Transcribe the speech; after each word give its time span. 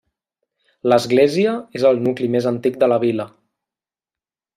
L'església 0.91 1.53
és 1.79 1.85
al 1.89 2.01
nucli 2.07 2.31
més 2.37 2.47
antic 2.53 2.81
de 2.85 2.89
la 2.95 2.99
vila. 3.05 3.27